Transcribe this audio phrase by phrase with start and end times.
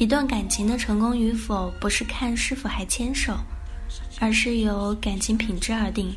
[0.00, 3.36] 一段感情的成功与否，不是看是否还牵手，
[4.18, 6.10] 而是由感情品质而定。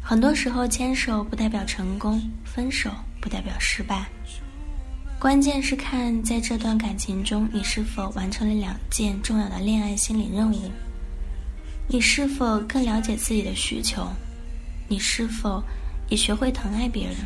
[0.00, 4.06] 很多时候，牵手不代表成功，分手不代表失败。
[5.18, 10.72] 关键是看在这段感情中，你是否完成了两件重要的恋爱心理任务。
[11.86, 14.08] 你是否更了解自己的需求？
[14.88, 15.62] 你是否
[16.08, 17.16] 也学会疼爱别人？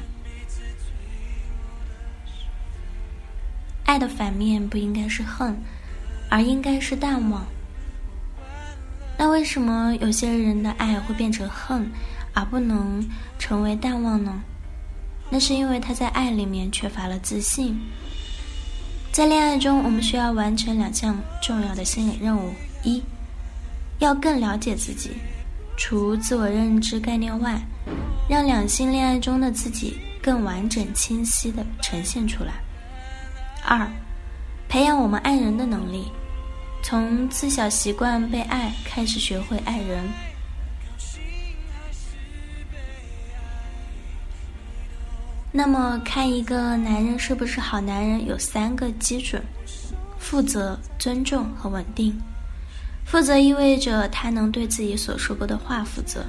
[3.90, 5.52] 爱的反面不应该是恨，
[6.28, 7.44] 而应该是淡忘。
[9.18, 11.90] 那为什么有些人的爱会变成恨，
[12.32, 13.04] 而不能
[13.36, 14.40] 成为淡忘呢？
[15.28, 17.80] 那是因为他在爱里面缺乏了自信。
[19.10, 22.52] 在恋爱中，我们需要完成两项重要的心理任务：
[22.84, 23.02] 一，
[23.98, 25.10] 要更了解自己，
[25.76, 27.60] 除自我认知概念外，
[28.28, 32.52] 让两性恋爱中的自己更完整、清晰地呈现出来。
[33.64, 33.88] 二，
[34.68, 36.10] 培养我们爱人的能力，
[36.82, 40.08] 从自小习惯被爱开始，学会爱人。
[45.52, 49.42] 那么，看一个男人是不是好男人，有三个基准：
[50.18, 52.16] 负责、尊重和稳定。
[53.04, 56.20] 负责意味着他能对自己所说过的话负责；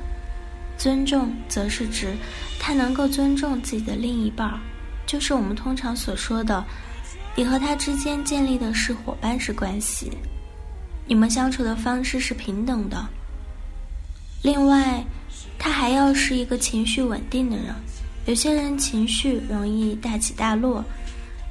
[0.78, 2.16] 尊重则是指
[2.60, 4.60] 他能够尊重自己的另一半，
[5.06, 6.64] 就是我们通常所说的。
[7.36, 10.12] 你和他之间建立的是伙伴式关系，
[11.08, 13.04] 你们相处的方式是平等的。
[14.44, 15.04] 另外，
[15.58, 17.74] 他还要是一个情绪稳定的人。
[18.26, 20.84] 有些人情绪容易大起大落，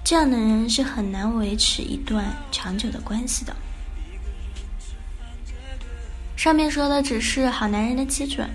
[0.04, 3.56] 这样的人是很难维持一段长久的关系的。
[6.36, 8.48] 上面说的只是好男人的基准，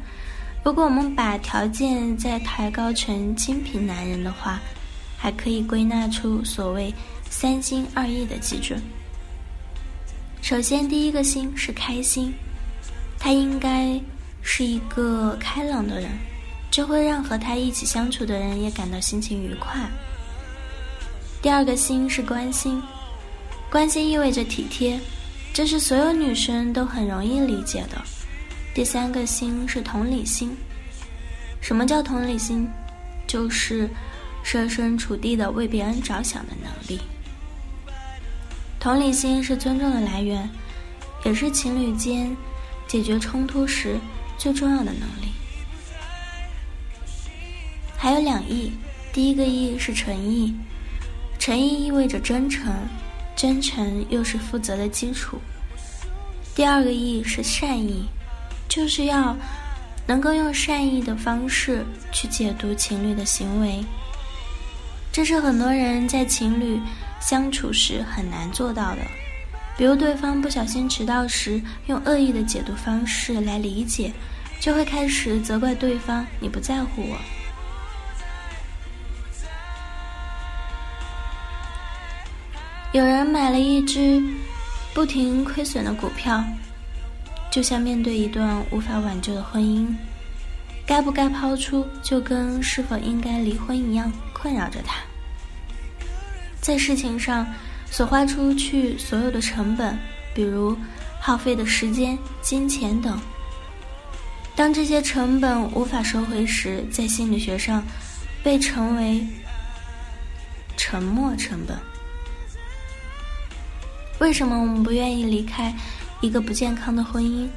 [0.63, 4.59] 如果我们把条件再抬高成精品男人的话，
[5.17, 6.94] 还可以归纳出所谓。
[7.38, 8.81] 三心二意的基准。
[10.41, 12.34] 首先，第一个心是开心，
[13.19, 14.00] 他应该
[14.41, 16.09] 是一个开朗的人，
[16.72, 19.81] 这会让和他一起相处的人也感到心情愉快。
[21.41, 22.81] 第二个心是关心，
[23.69, 24.97] 关心意味着体贴，
[25.53, 28.01] 这是所有女生都很容易理解的。
[28.74, 30.56] 第三个心是同理心，
[31.59, 32.66] 什么叫同理心？
[33.28, 33.90] 就是
[34.41, 37.01] 设身处地的为别人着想的能力。
[38.85, 40.47] 同理心是尊重的来源，
[41.23, 42.38] 也是情侣间
[42.88, 43.97] 解决冲突时
[44.38, 45.34] 最重要的能力。
[47.97, 48.72] 还有两意，
[49.12, 50.53] 第一个意是诚意，
[51.40, 52.72] 诚意意味着真诚，
[53.35, 55.40] 真诚又是负责的基础。
[56.53, 58.06] 第二个意是善意，
[58.69, 59.35] 就是要
[60.06, 63.84] 能够用善意的方式去解读情侣的行为。
[65.12, 66.79] 这是很多人在情侣。
[67.19, 69.01] 相处时很难做到的，
[69.77, 74.13] 比如对方不小心迟到时，用恶意的解读方式来理解，
[74.59, 77.17] 就会开始责怪对方：“你不在乎我。”
[82.93, 84.23] 有人买了一只
[84.93, 86.41] 不停亏损的股票，
[87.51, 89.87] 就像面对一段无法挽救的婚姻，
[90.85, 95.01] 该不该抛出，就跟是否应该离婚一样，困扰着他。
[96.65, 97.45] 在事情上
[97.91, 99.95] 所花出去所有的成本，
[100.33, 100.75] 比如
[101.21, 103.21] 耗费的时间、金钱等，
[104.55, 107.83] 当这些成本无法收回时，在心理学上
[108.44, 109.23] 被称为
[110.75, 111.77] 沉没成本。
[114.18, 115.71] 为什么我们不愿意离开
[116.19, 117.47] 一个不健康的婚姻？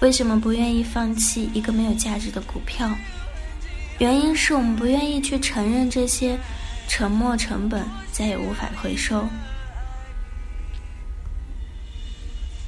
[0.00, 2.88] 为什么不愿意放弃一个没有价值的股票？
[3.98, 6.38] 原因是我们不愿意去承认这些。
[6.88, 9.24] 沉没成本再也无法回收。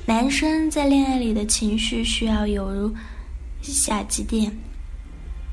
[0.06, 2.94] 男生在恋爱里的情绪需要有如
[3.62, 4.52] 下几点：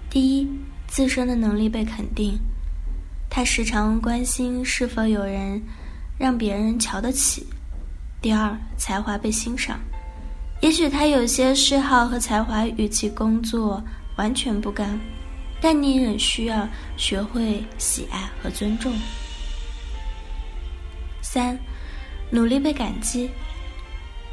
[0.10, 0.48] 第一，
[0.88, 2.38] 自身的能力被肯定，
[3.30, 5.62] 他时常关心是否有人
[6.18, 7.44] 让别人瞧得起；
[8.22, 9.80] 第二，才华被欣赏，
[10.62, 13.84] 也许他有些嗜好和才华与其工作
[14.18, 15.00] 完全不干。
[15.62, 18.94] 但你仍需要学会喜爱和尊重。
[21.22, 21.58] 三，
[22.32, 23.30] 努力被感激，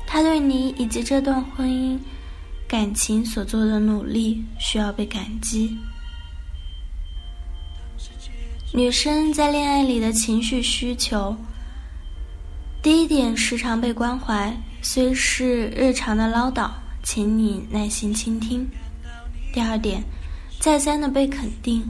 [0.06, 1.98] 他他对你以及这段婚姻
[2.68, 5.76] 感情所做的努力需要被感激。
[8.72, 11.36] 女生在恋爱里的情绪需求，
[12.80, 16.70] 第一点，时常被关怀，虽是日常的唠叨，
[17.02, 18.70] 请你耐心倾听。
[19.52, 20.04] 第二点，
[20.60, 21.86] 再三的被肯定，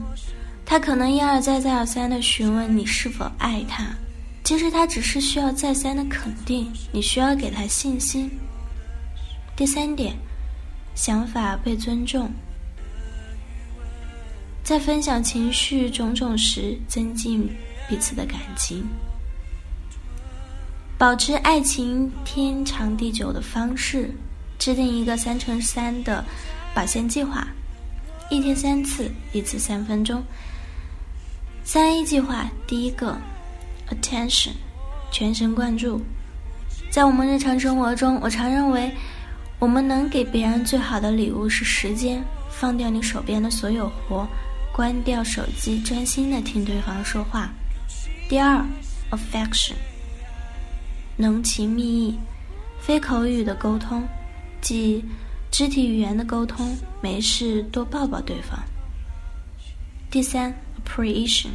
[0.65, 3.85] 他可能一而再、再而三的询问你是否爱他。
[4.43, 8.29] 其实他只是需要再三的肯定，你需要给他信心。
[9.55, 10.13] 第三点，
[10.93, 12.29] 想法被尊重，
[14.63, 17.49] 在分享情绪种种时，增进
[17.89, 18.85] 彼此的感情，
[20.97, 24.11] 保持爱情天长地久的方式，
[24.59, 26.23] 制定一个三乘三的
[26.75, 27.47] 保鲜计划，
[28.29, 30.23] 一天三次，一次三分钟。
[31.63, 33.17] 三一计划，第一个。
[33.89, 34.53] Attention，
[35.11, 36.01] 全神贯注。
[36.89, 38.91] 在我们日常生活中，我常认为，
[39.59, 42.23] 我们能给别人最好的礼物是时间。
[42.49, 44.25] 放掉你手边的所有活，
[44.73, 47.49] 关掉手机，专心的听对方说话。
[48.29, 48.65] 第二
[49.11, 49.73] ，Affection，
[51.17, 52.19] 浓情蜜意，
[52.79, 54.03] 非口语的沟通，
[54.61, 55.03] 即
[55.57, 56.75] 肢体语言的沟通。
[57.01, 58.59] 没事多抱抱对方。
[60.11, 60.53] 第三
[60.83, 61.47] ，Appreciation。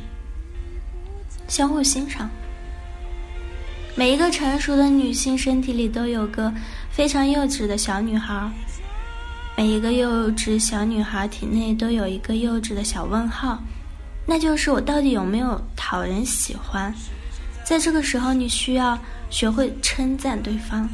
[1.46, 2.30] 相互欣赏。
[3.94, 6.50] 每一个成熟的女性身体里都有个
[6.90, 8.50] 非常幼稚的小女孩，
[9.54, 13.62] 每一个幼稚小女孩体内都有一个幼稚的小问号，
[14.26, 16.90] 那就是我到底有没有讨人喜欢？
[17.64, 18.98] 在这个时候，你需要
[19.28, 20.88] 学会称赞对方。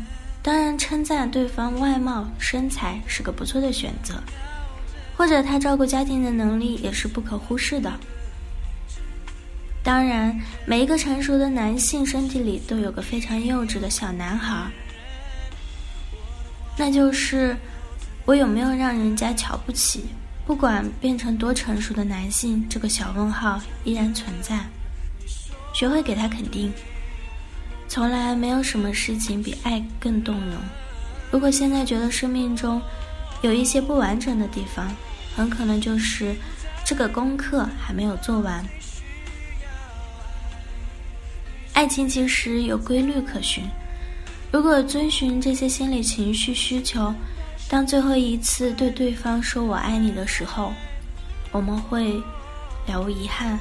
[0.46, 4.22] 当然，称赞对方外貌、身材是个不错的选择，
[5.16, 7.92] 或者他照顾家庭的能力也是不可忽视的。
[9.82, 14.70] 当然，每一个成熟的男性身体里都有个非常幼稚的小男孩，
[16.78, 17.56] 那就是
[18.24, 20.04] 我有没有让人家瞧不起？
[20.46, 24.60] 不管变成多成熟的男性，这个小问号依然存在。
[25.74, 26.72] 学会给他肯定，
[27.88, 30.54] 从来没有什么事情比爱更动容。
[31.30, 32.80] 如果现在觉得生命中
[33.42, 34.94] 有一些不完整的地方，
[35.34, 36.34] 很可能就是
[36.84, 38.64] 这个功课还没有做完。
[41.72, 43.62] 爱情其实有规律可循，
[44.50, 47.12] 如果遵循这些心理情绪需求，
[47.68, 50.72] 当最后一次对对方说我爱你的时候，
[51.52, 52.14] 我们会
[52.86, 53.58] 了无遗憾。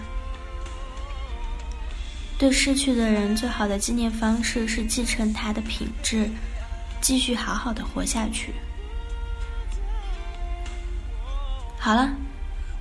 [2.37, 6.29] 对逝去的人最好的纪念方式是继承他的品质，
[7.01, 8.53] 继续好好的活下去。
[11.77, 12.09] 好了，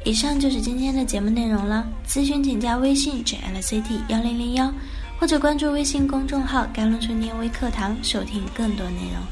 [0.04, 1.86] 以上就是今天的节目内容了。
[2.06, 4.72] 咨询请加微信 jlct 幺零零幺。
[5.16, 9.22] 或者关注微信公众号“甘露春天微课堂”，收听更多内容。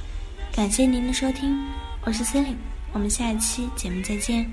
[0.54, 1.58] 感谢您的收听，
[2.04, 2.54] 我是 Celine，
[2.92, 4.48] 我们下一期节目再见。